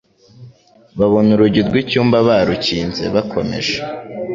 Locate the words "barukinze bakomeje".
2.27-3.75